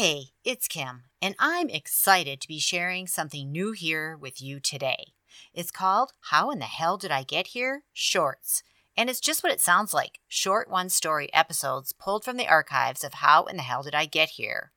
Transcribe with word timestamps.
Hey, 0.00 0.28
it's 0.46 0.66
Kim, 0.66 1.02
and 1.20 1.34
I'm 1.38 1.68
excited 1.68 2.40
to 2.40 2.48
be 2.48 2.58
sharing 2.58 3.06
something 3.06 3.52
new 3.52 3.72
here 3.72 4.16
with 4.16 4.40
you 4.40 4.58
today. 4.58 5.12
It's 5.52 5.70
called 5.70 6.14
How 6.30 6.50
in 6.50 6.58
the 6.58 6.64
Hell 6.64 6.96
Did 6.96 7.10
I 7.10 7.22
Get 7.22 7.48
Here? 7.48 7.82
Shorts. 7.92 8.62
And 8.96 9.10
it's 9.10 9.20
just 9.20 9.42
what 9.42 9.52
it 9.52 9.60
sounds 9.60 9.92
like 9.92 10.20
short 10.26 10.70
one 10.70 10.88
story 10.88 11.28
episodes 11.34 11.92
pulled 11.92 12.24
from 12.24 12.38
the 12.38 12.48
archives 12.48 13.04
of 13.04 13.12
How 13.12 13.44
in 13.44 13.58
the 13.58 13.62
Hell 13.62 13.82
Did 13.82 13.94
I 13.94 14.06
Get 14.06 14.30
Here? 14.30 14.72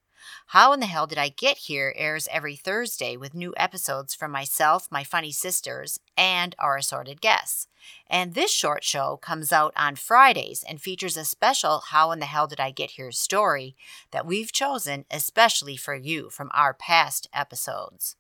How 0.48 0.74
in 0.74 0.80
the 0.80 0.86
Hell 0.86 1.08
Did 1.08 1.18
I 1.18 1.30
Get 1.30 1.58
Here 1.58 1.94
airs 1.96 2.28
every 2.32 2.56
Thursday 2.56 3.18
with 3.18 3.34
new 3.34 3.54
episodes 3.58 4.14
from 4.14 4.32
myself, 4.32 4.88
my 4.92 5.04
funny 5.04 5.32
sisters, 5.32 6.00
and 6.18 6.56
our 6.60 6.78
assorted 6.78 7.22
guests. 7.22 7.68
And 8.08 8.34
this 8.34 8.52
short 8.52 8.84
show 8.84 9.18
comes 9.18 9.52
out 9.52 9.74
on 9.76 9.96
Fridays 9.96 10.64
and 10.68 10.82
features 10.82 11.18
a 11.18 11.26
special 11.26 11.84
How 11.88 12.12
in 12.12 12.20
the 12.20 12.26
Hell 12.26 12.48
Did 12.48 12.60
I 12.60 12.72
Get 12.72 12.92
Here 12.92 13.12
story 13.12 13.76
that 14.12 14.26
we've 14.26 14.52
chosen 14.52 15.06
especially 15.12 15.76
for 15.76 15.96
you 15.96 16.30
from 16.30 16.50
our 16.54 16.74
past 16.74 17.28
episodes. 17.34 18.16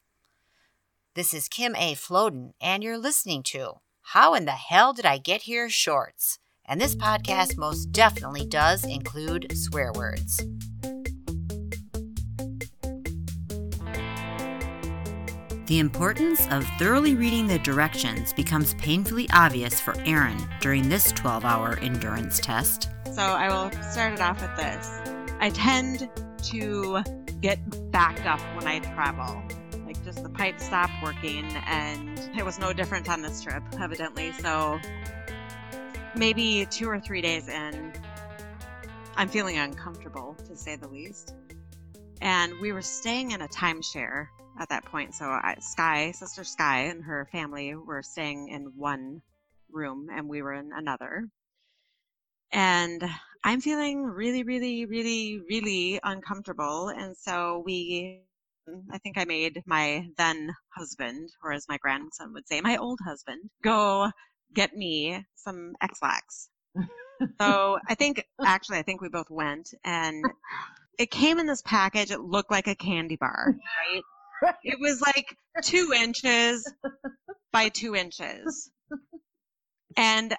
This 1.16 1.34
is 1.34 1.48
Kim 1.48 1.76
A. 1.76 1.94
Floden, 1.94 2.54
and 2.59 2.84
you're 2.84 2.98
listening 2.98 3.44
to 3.44 3.80
How 4.02 4.34
in 4.34 4.45
the 4.45 4.52
Hell 4.52 4.94
Did 4.94 5.06
I 5.06 5.20
Get 5.20 5.44
Here 5.44 5.70
Shorts. 5.70 6.40
And 6.66 6.80
this 6.80 6.95
podcast 6.95 7.58
most 7.58 7.92
definitely 7.92 8.45
does 8.45 8.86
include 8.86 9.56
swear 9.56 9.92
words. 9.94 10.42
The 15.73 15.80
importance 15.80 16.48
of 16.52 16.68
thoroughly 16.77 17.16
reading 17.16 17.48
the 17.48 17.58
directions 17.58 18.31
becomes 18.31 18.76
painfully 18.76 19.27
obvious 19.34 19.80
for 19.80 20.00
Aaron 20.02 20.38
during 20.62 20.88
this 20.88 21.12
12 21.14 21.44
hour 21.44 21.80
endurance 21.80 22.38
test. 22.38 22.91
So 23.12 23.23
I 23.23 23.50
will 23.50 23.72
start 23.81 24.14
it 24.14 24.22
off 24.22 24.40
with 24.40 24.55
this. 24.55 25.02
I 25.40 25.50
tend 25.50 26.12
to 26.44 27.02
get 27.41 27.58
backed 27.91 28.28
up 28.28 28.40
when 28.55 28.67
I 28.67 28.81
travel. 28.94 29.41
Like 29.84 30.00
just 30.05 30.22
the 30.22 30.30
pipe 30.30 30.59
stopped 30.59 30.94
working, 31.02 31.44
and 31.66 32.20
it 32.38 32.45
was 32.45 32.59
no 32.59 32.72
different 32.72 33.09
on 33.09 33.23
this 33.23 33.42
trip, 33.42 33.64
evidently. 33.81 34.31
So 34.33 34.80
maybe 36.16 36.67
two 36.70 36.88
or 36.88 37.00
three 37.00 37.22
days 37.22 37.48
in, 37.50 37.94
I'm 39.16 39.28
feeling 39.28 39.58
uncomfortable 39.58 40.36
to 40.45 40.55
say 40.55 40.76
the 40.76 40.88
least. 40.88 41.33
And 42.24 42.58
we 42.62 42.72
were 42.72 42.82
staying 42.82 43.32
in 43.32 43.42
a 43.42 43.50
timeshare 43.50 44.28
at 44.58 44.70
that 44.70 44.86
point. 44.86 45.14
So 45.14 45.26
I, 45.26 45.58
Sky, 45.60 46.12
sister 46.12 46.46
Sky, 46.46 46.84
and 46.84 47.04
her 47.04 47.28
family 47.34 47.76
were 47.76 48.02
staying 48.02 48.48
in 48.48 48.72
one 48.78 49.22
room, 49.70 50.08
and 50.10 50.30
we 50.30 50.42
were 50.42 50.54
in 50.54 50.72
another. 50.74 51.28
And 52.54 53.04
I'm 53.44 53.60
feeling 53.60 54.04
really, 54.04 54.44
really, 54.44 54.86
really, 54.86 55.42
really 55.50 56.00
uncomfortable. 56.02 56.88
And 56.96 57.18
so 57.18 57.62
we, 57.66 58.22
I 58.90 59.00
think 59.00 59.18
I 59.18 59.26
made 59.26 59.62
my 59.66 60.08
then 60.18 60.56
husband, 60.78 61.30
or 61.44 61.52
as 61.52 61.66
my 61.68 61.78
grandson 61.78 62.32
would 62.36 62.48
say, 62.48 62.62
my 62.62 62.78
old 62.78 63.00
husband, 63.06 63.50
go 63.62 64.10
get 64.54 64.74
me 64.74 65.26
some 65.36 65.74
Ex-Lax. 65.82 66.48
so 67.42 67.80
I 67.90 67.96
think, 67.96 68.26
actually, 68.46 68.78
I 68.78 68.84
think 68.84 69.02
we 69.02 69.10
both 69.10 69.30
went 69.30 69.74
and 69.84 70.24
it 70.99 71.11
came 71.11 71.39
in 71.39 71.45
this 71.45 71.61
package. 71.61 72.11
It 72.11 72.22
looked 72.22 72.52
like 72.52 72.67
a 72.67 72.75
candy 72.75 73.16
bar, 73.16 73.55
right? 73.94 74.53
It 74.63 74.80
was 74.80 75.02
like 75.02 75.36
two 75.63 75.94
inches 75.95 76.72
by 77.52 77.69
two 77.69 77.95
inches. 77.95 78.72
And 79.95 80.36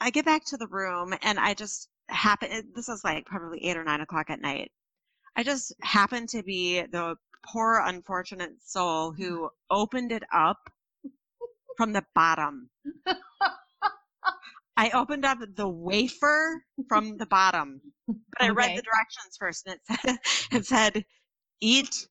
I 0.00 0.10
get 0.10 0.24
back 0.24 0.44
to 0.46 0.56
the 0.56 0.66
room 0.66 1.14
and 1.22 1.38
I 1.38 1.54
just 1.54 1.88
happen, 2.08 2.72
this 2.74 2.88
was 2.88 3.02
like 3.04 3.26
probably 3.26 3.64
eight 3.64 3.76
or 3.76 3.84
nine 3.84 4.00
o'clock 4.00 4.30
at 4.30 4.40
night. 4.40 4.70
I 5.36 5.42
just 5.42 5.74
happened 5.82 6.28
to 6.30 6.42
be 6.42 6.82
the 6.82 7.16
poor, 7.52 7.80
unfortunate 7.84 8.52
soul 8.64 9.12
who 9.12 9.50
opened 9.70 10.12
it 10.12 10.24
up 10.34 10.58
from 11.76 11.92
the 11.92 12.04
bottom. 12.14 12.70
I 14.76 14.90
opened 14.90 15.24
up 15.24 15.38
the 15.56 15.68
wafer 15.68 16.62
from 16.88 17.16
the 17.16 17.26
bottom, 17.26 17.80
but 18.08 18.16
I 18.40 18.48
read 18.50 18.76
the 18.76 18.82
directions 18.82 19.36
first 19.38 19.66
and 19.66 19.76
it 19.76 19.80
said, 19.86 20.18
it 20.52 20.66
said, 20.66 21.04
eat 21.60 22.08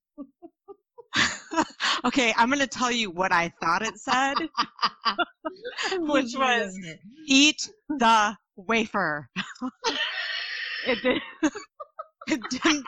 okay, 2.05 2.33
I'm 2.37 2.49
going 2.49 2.59
to 2.59 2.67
tell 2.67 2.91
you 2.91 3.11
what 3.11 3.31
I 3.31 3.51
thought 3.61 3.81
it 3.81 3.97
said. 3.97 4.35
Which 5.99 6.35
was 6.35 6.77
Eat 7.27 7.69
the 7.89 8.35
wafer. 8.55 9.29
it 10.85 11.01
did. 11.01 11.21
It 12.27 12.41
didn't. 12.49 12.85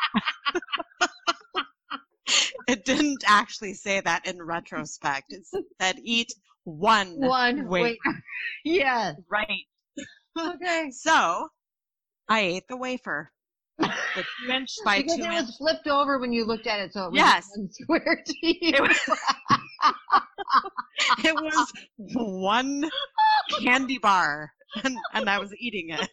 it 2.68 2.86
didn't 2.86 3.24
actually 3.26 3.74
say 3.74 4.02
that 4.02 4.28
in 4.28 4.42
retrospect. 4.42 5.32
It 5.32 5.46
said 5.80 5.96
eat 6.04 6.34
one. 6.66 7.16
One 7.20 7.68
wafer. 7.68 7.70
wait. 7.70 8.00
yes. 8.66 9.16
Right. 9.30 9.66
Okay. 10.38 10.92
So 10.92 11.48
I 12.30 12.42
ate 12.42 12.68
the 12.68 12.78
wafer. 12.78 13.32
The 13.80 13.88
two 14.24 14.52
inch 14.52 14.70
by 14.86 14.98
because 15.02 15.18
two 15.18 15.24
it 15.24 15.26
inch. 15.26 15.48
was 15.48 15.58
flipped 15.58 15.88
over 15.88 16.20
when 16.20 16.32
you 16.32 16.46
looked 16.46 16.68
at 16.68 16.80
it, 16.80 16.94
so 16.94 17.06
it 17.06 17.12
was 17.12 17.16
Yes. 17.16 17.50
one 17.56 17.70
square 17.72 18.24
to 18.26 18.34
you. 18.42 18.74
It 18.74 18.82
was, 18.82 19.00
it 21.26 21.36
was 21.36 21.74
one 21.98 22.90
candy 23.60 23.98
bar, 23.98 24.52
and, 24.84 24.98
and 25.14 25.30
I 25.30 25.40
was 25.40 25.54
eating 25.60 25.90
it. 25.90 26.10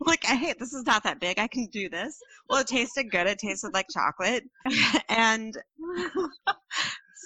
Like, 0.00 0.24
hey, 0.24 0.54
this 0.58 0.72
is 0.72 0.84
not 0.86 1.02
that 1.02 1.18
big. 1.20 1.38
I 1.40 1.48
can 1.48 1.66
do 1.72 1.88
this. 1.88 2.20
Well, 2.48 2.60
it 2.60 2.68
tasted 2.68 3.10
good. 3.10 3.26
It 3.26 3.38
tasted 3.38 3.74
like 3.74 3.86
chocolate. 3.92 4.44
And 5.08 5.54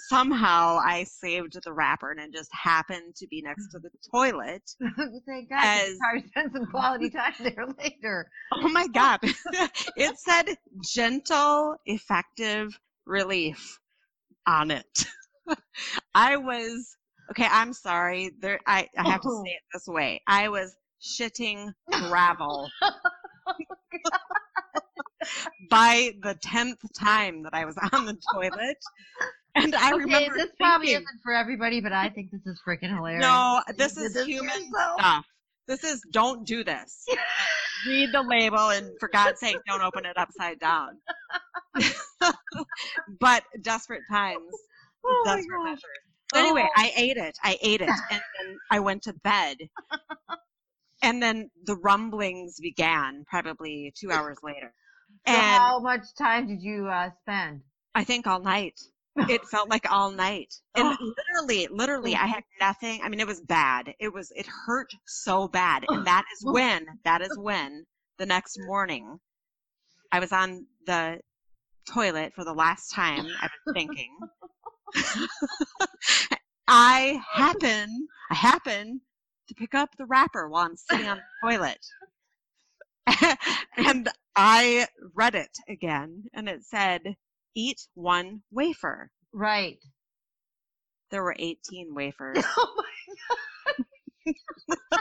somehow 0.09 0.77
I 0.83 1.03
saved 1.05 1.57
the 1.63 1.73
wrapper 1.73 2.11
and 2.11 2.19
it 2.19 2.33
just 2.33 2.49
happened 2.53 3.15
to 3.15 3.27
be 3.27 3.41
next 3.41 3.69
to 3.71 3.79
the 3.79 3.89
toilet. 4.11 4.63
Thank 5.27 5.49
God. 5.49 5.63
As- 5.63 5.89
you 5.89 5.97
probably 5.99 6.27
spend 6.29 6.51
some 6.53 6.65
quality 6.67 7.09
time 7.11 7.33
there 7.39 7.65
later. 7.79 8.29
Oh 8.53 8.69
my 8.69 8.87
God. 8.87 9.19
it 9.95 10.17
said 10.17 10.55
gentle, 10.83 11.75
effective 11.85 12.77
relief 13.05 13.79
on 14.47 14.71
it. 14.71 15.05
I 16.15 16.37
was, 16.37 16.95
okay, 17.31 17.47
I'm 17.49 17.73
sorry. 17.73 18.31
There, 18.39 18.59
I, 18.67 18.87
I 18.97 19.09
have 19.09 19.21
to 19.21 19.29
Oh. 19.29 19.43
say 19.45 19.51
it 19.51 19.61
this 19.73 19.87
way. 19.87 20.21
I 20.27 20.49
was 20.49 20.75
shitting 21.01 21.73
gravel 21.91 22.69
oh 22.81 22.91
by 25.69 26.11
the 26.21 26.35
10th 26.35 26.77
time 26.97 27.43
that 27.43 27.53
I 27.53 27.65
was 27.65 27.77
on 27.91 28.05
the 28.05 28.17
toilet. 28.33 28.77
And 29.55 29.75
I 29.75 29.91
okay, 29.93 29.99
remember 30.01 30.37
this 30.37 30.49
probably 30.59 30.89
isn't 30.91 31.05
for 31.23 31.33
everybody, 31.33 31.79
but 31.81 31.93
I 31.93 32.09
think 32.09 32.31
this 32.31 32.41
is 32.45 32.59
freaking 32.67 32.95
hilarious. 32.95 33.21
no, 33.21 33.61
this 33.77 33.97
is 33.97 34.13
human 34.25 34.49
yourself. 34.49 34.99
stuff. 34.99 35.25
This 35.67 35.83
is 35.83 36.01
don't 36.11 36.45
do 36.45 36.63
this. 36.63 37.05
Read 37.87 38.09
the 38.13 38.21
label 38.23 38.69
and 38.69 38.89
for 38.99 39.09
God's 39.09 39.39
sake, 39.39 39.57
don't 39.67 39.81
open 39.81 40.05
it 40.05 40.17
upside 40.17 40.59
down. 40.59 40.97
but 43.19 43.43
desperate 43.61 44.01
times, 44.09 44.39
Oh 45.05 45.23
my 45.25 45.35
desperate 45.35 45.57
gosh. 45.57 45.65
measures. 45.65 45.81
So 46.33 46.39
anyway, 46.39 46.63
Oh. 46.65 46.81
I 46.81 46.91
ate 46.95 47.17
it. 47.17 47.37
I 47.43 47.57
ate 47.61 47.81
it, 47.81 47.89
and 47.89 48.21
then 48.39 48.57
I 48.71 48.79
went 48.79 49.03
to 49.03 49.13
bed. 49.13 49.57
And 51.03 51.21
then 51.21 51.49
the 51.65 51.75
rumblings 51.75 52.59
began, 52.61 53.25
probably 53.29 53.93
two 53.99 54.09
hours 54.09 54.37
later. 54.41 54.73
So 55.27 55.33
And 55.33 55.59
how 55.59 55.79
much 55.79 56.15
time 56.17 56.47
did 56.47 56.61
you 56.61 56.87
uh, 56.87 57.09
spend? 57.21 57.61
I 57.93 58.03
think 58.05 58.25
all 58.25 58.39
night. 58.39 58.79
It 59.15 59.45
felt 59.45 59.69
like 59.69 59.89
all 59.91 60.11
night. 60.11 60.53
And 60.75 60.97
Oh. 60.99 61.13
literally, 61.17 61.67
literally, 61.67 62.15
I 62.15 62.25
had 62.25 62.43
mm-hmm. 62.43 62.65
nothing. 62.65 63.01
I 63.03 63.09
mean, 63.09 63.19
it 63.19 63.27
was 63.27 63.41
bad. 63.41 63.93
It 63.99 64.11
was, 64.11 64.31
it 64.35 64.47
hurt 64.47 64.91
so 65.05 65.47
bad. 65.47 65.85
Oh, 65.87 65.95
and 65.95 66.07
that 66.07 66.25
is 66.33 66.43
oh. 66.47 66.53
when, 66.53 66.85
that 67.03 67.21
is 67.21 67.37
when 67.37 67.85
the 68.17 68.25
next 68.25 68.57
morning 68.65 69.19
I 70.11 70.19
was 70.19 70.31
on 70.31 70.65
the 70.85 71.19
toilet 71.91 72.33
for 72.35 72.43
the 72.43 72.53
last 72.53 72.89
time. 72.91 73.25
I 73.41 73.49
was 73.65 73.73
thinking. 73.73 74.17
I 76.67 77.21
happen, 77.31 78.07
I 78.31 78.35
happen 78.35 79.01
to 79.47 79.53
pick 79.55 79.73
up 79.73 79.89
the 79.97 80.05
wrapper 80.05 80.47
while 80.49 80.65
I'm 80.65 80.75
sitting 80.75 81.07
on 81.07 81.17
the 81.17 81.49
toilet. 81.49 81.85
and 83.77 84.09
I 84.35 84.87
read 85.13 85.35
it 85.35 85.57
again 85.67 86.23
and 86.33 86.47
it 86.47 86.63
said, 86.63 87.15
eat 87.55 87.87
one 87.93 88.41
wafer. 88.51 89.11
Right. 89.31 89.79
There 91.11 91.23
were 91.23 91.35
18 91.37 91.93
wafers. 91.93 92.43
Oh 92.57 92.75
my 92.77 92.83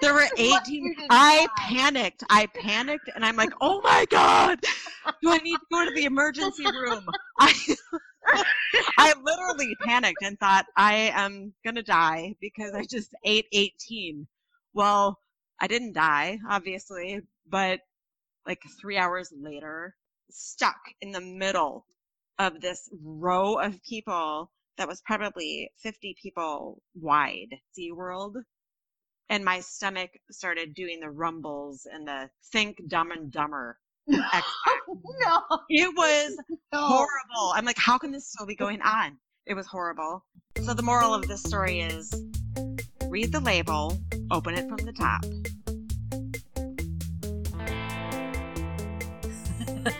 There 0.00 0.12
were 0.12 0.28
18. 0.36 0.94
I 1.08 1.46
panicked. 1.56 2.24
I 2.28 2.46
panicked 2.46 3.10
and 3.14 3.24
I'm 3.24 3.36
like, 3.36 3.52
oh 3.60 3.80
my 3.82 4.04
God, 4.10 4.60
do 5.22 5.30
I 5.30 5.38
need 5.38 5.56
to 5.56 5.66
go 5.72 5.84
to 5.84 5.90
the 5.92 6.04
emergency 6.04 6.66
room? 6.66 7.06
I, 7.40 7.54
I 8.98 9.14
literally 9.22 9.74
panicked 9.82 10.22
and 10.22 10.38
thought, 10.38 10.66
I 10.76 11.12
am 11.14 11.54
going 11.64 11.76
to 11.76 11.82
die 11.82 12.34
because 12.40 12.72
I 12.74 12.84
just 12.84 13.14
ate 13.24 13.46
18. 13.52 14.26
Well, 14.74 15.18
I 15.60 15.68
didn't 15.68 15.94
die, 15.94 16.38
obviously, 16.48 17.22
but 17.48 17.80
like 18.46 18.60
three 18.80 18.98
hours 18.98 19.32
later, 19.34 19.94
stuck 20.30 20.76
in 21.00 21.12
the 21.12 21.20
middle 21.20 21.86
of 22.38 22.60
this 22.60 22.88
row 23.02 23.54
of 23.58 23.80
people 23.82 24.50
that 24.76 24.88
was 24.88 25.00
probably 25.06 25.70
50 25.82 26.16
people 26.20 26.82
wide, 26.94 27.48
SeaWorld. 27.78 28.34
And 29.30 29.44
my 29.44 29.60
stomach 29.60 30.10
started 30.30 30.74
doing 30.74 31.00
the 31.00 31.10
rumbles 31.10 31.86
and 31.90 32.06
the 32.06 32.28
think 32.52 32.76
dumb 32.88 33.10
and 33.12 33.30
dumber. 33.30 33.78
Oh, 34.86 35.00
no, 35.24 35.40
It 35.70 35.90
was 35.96 36.36
no. 36.72 36.78
horrible. 36.78 37.52
I'm 37.54 37.64
like, 37.64 37.78
how 37.78 37.96
can 37.96 38.12
this 38.12 38.28
still 38.28 38.46
be 38.46 38.54
going 38.54 38.82
on? 38.82 39.16
It 39.46 39.54
was 39.54 39.66
horrible. 39.66 40.24
So 40.62 40.74
the 40.74 40.82
moral 40.82 41.14
of 41.14 41.26
this 41.26 41.42
story 41.42 41.80
is 41.80 42.12
read 43.08 43.32
the 43.32 43.40
label, 43.40 43.98
open 44.30 44.54
it 44.54 44.68
from 44.68 44.78
the 44.78 44.92
top. 44.92 45.24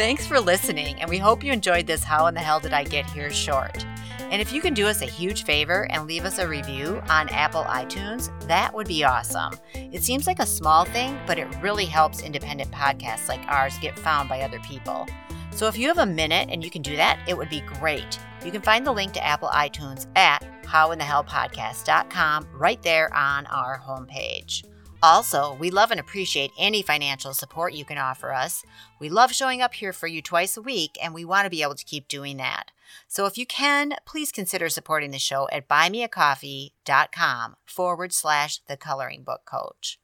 Thanks 0.00 0.26
for 0.26 0.40
listening, 0.40 0.98
and 1.02 1.10
we 1.10 1.18
hope 1.18 1.44
you 1.44 1.52
enjoyed 1.52 1.86
this 1.86 2.02
How 2.02 2.26
in 2.28 2.32
the 2.32 2.40
Hell 2.40 2.58
Did 2.58 2.72
I 2.72 2.84
Get 2.84 3.04
Here 3.10 3.30
short. 3.30 3.84
And 4.18 4.40
if 4.40 4.50
you 4.50 4.62
can 4.62 4.72
do 4.72 4.86
us 4.86 5.02
a 5.02 5.04
huge 5.04 5.44
favor 5.44 5.86
and 5.90 6.06
leave 6.06 6.24
us 6.24 6.38
a 6.38 6.48
review 6.48 7.02
on 7.10 7.28
Apple 7.28 7.64
iTunes, 7.64 8.30
that 8.48 8.72
would 8.72 8.88
be 8.88 9.04
awesome. 9.04 9.52
It 9.74 10.02
seems 10.02 10.26
like 10.26 10.38
a 10.38 10.46
small 10.46 10.86
thing, 10.86 11.20
but 11.26 11.38
it 11.38 11.54
really 11.60 11.84
helps 11.84 12.22
independent 12.22 12.70
podcasts 12.70 13.28
like 13.28 13.42
ours 13.46 13.76
get 13.82 13.98
found 13.98 14.30
by 14.30 14.40
other 14.40 14.58
people. 14.60 15.06
So 15.50 15.66
if 15.66 15.76
you 15.76 15.88
have 15.88 15.98
a 15.98 16.06
minute 16.06 16.48
and 16.50 16.64
you 16.64 16.70
can 16.70 16.80
do 16.80 16.96
that, 16.96 17.20
it 17.28 17.36
would 17.36 17.50
be 17.50 17.60
great. 17.60 18.18
You 18.42 18.50
can 18.50 18.62
find 18.62 18.86
the 18.86 18.92
link 18.92 19.12
to 19.12 19.22
Apple 19.24 19.50
iTunes 19.50 20.06
at 20.16 20.42
howinthehellpodcast.com 20.62 22.48
right 22.54 22.82
there 22.82 23.14
on 23.14 23.44
our 23.48 23.78
homepage. 23.78 24.64
Also, 25.02 25.54
we 25.58 25.70
love 25.70 25.90
and 25.90 25.98
appreciate 25.98 26.52
any 26.58 26.82
financial 26.82 27.32
support 27.32 27.72
you 27.72 27.86
can 27.86 27.96
offer 27.96 28.32
us. 28.32 28.64
We 28.98 29.08
love 29.08 29.32
showing 29.32 29.62
up 29.62 29.72
here 29.72 29.94
for 29.94 30.06
you 30.06 30.20
twice 30.20 30.56
a 30.58 30.62
week, 30.62 30.98
and 31.02 31.14
we 31.14 31.24
want 31.24 31.46
to 31.46 31.50
be 31.50 31.62
able 31.62 31.74
to 31.74 31.84
keep 31.84 32.06
doing 32.06 32.36
that. 32.36 32.70
So 33.08 33.24
if 33.24 33.38
you 33.38 33.46
can, 33.46 33.94
please 34.04 34.30
consider 34.30 34.68
supporting 34.68 35.10
the 35.10 35.18
show 35.18 35.48
at 35.50 35.68
buymeacoffee.com 35.68 37.56
forward 37.64 38.12
slash 38.12 38.60
the 38.66 38.76
coloring 38.76 39.22
book 39.22 39.42
coach. 39.46 39.98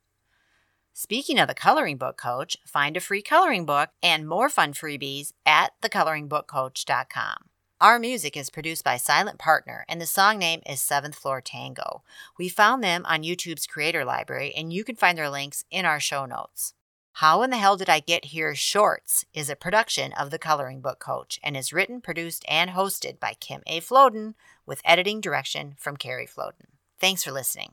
Speaking 0.95 1.39
of 1.39 1.47
the 1.47 1.55
coloring 1.55 1.99
book 1.99 2.17
coach, 2.17 2.57
find 2.65 2.97
a 2.97 3.01
free 3.01 3.21
coloring 3.21 3.67
book 3.67 3.91
and 4.03 4.27
more 4.27 4.49
fun 4.49 4.73
freebies 4.73 5.33
at 5.45 5.73
thecoloringbookcoach.com. 5.83 7.37
Our 7.79 7.99
music 7.99 8.39
is 8.39 8.49
produced 8.49 8.85
by 8.85 8.97
Silent 8.97 9.39
Partner, 9.39 9.85
and 9.87 10.01
the 10.01 10.07
song 10.07 10.39
name 10.39 10.63
is 10.65 10.81
Seventh 10.81 11.15
Floor 11.15 11.43
Tango. 11.43 12.03
We 12.39 12.49
found 12.49 12.83
them 12.83 13.05
on 13.05 13.23
YouTube's 13.23 13.67
Creator 13.67 14.03
Library, 14.07 14.55
and 14.57 14.73
you 14.73 14.83
can 14.83 14.97
find 14.97 15.19
their 15.19 15.29
links 15.29 15.67
in 15.71 15.85
our 15.85 16.01
show 16.01 16.25
notes. 16.25 16.73
How 17.13 17.43
in 17.43 17.51
the 17.51 17.59
Hell 17.59 17.77
Did 17.77 17.91
I 17.91 18.01
Get 18.01 18.27
Here 18.27 18.55
Shorts 18.55 19.27
is 19.35 19.51
a 19.51 19.57
production 19.57 20.15
of 20.15 20.31
The 20.31 20.39
Coloring 20.39 20.81
Book 20.81 21.01
Coach 21.01 21.39
and 21.43 21.55
is 21.55 21.71
written, 21.71 22.01
produced, 22.01 22.47
and 22.49 22.71
hosted 22.71 23.21
by 23.21 23.35
Kim 23.35 23.61
A. 23.67 23.83
Floden 23.83 24.33
with 24.65 24.81
editing 24.83 25.21
direction 25.21 25.75
from 25.77 25.99
Carrie 25.99 26.27
Floden. 26.27 26.69
Thanks 26.99 27.25
for 27.25 27.31
listening. 27.31 27.65